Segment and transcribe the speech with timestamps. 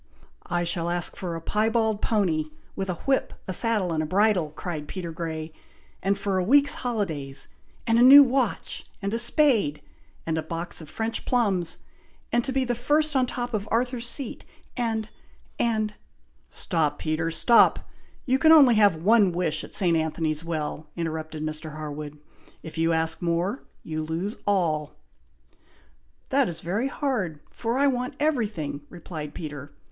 [0.47, 4.49] "I shall ask for a piebald pony, with a whip, a saddle, and a bridle!"
[4.49, 5.53] cried Peter Grey;
[6.01, 7.47] "and for a week's holidays,
[7.85, 9.79] and a new watch, and a spade,
[10.25, 11.77] and a box of French plums,
[12.31, 14.43] and to be first at the top of Arthur's Seat,
[14.75, 15.07] and
[15.59, 15.93] and"
[16.49, 17.29] "Stop, Peter!
[17.29, 17.87] stop!
[18.25, 19.95] you can only have one wish at St.
[19.95, 21.73] Anthony's Well," interrupted Mr.
[21.75, 22.17] Harwood.
[22.63, 24.95] "If you ask more, you lose all."
[26.29, 29.75] "That is very hard, for I want everything," replied Peter.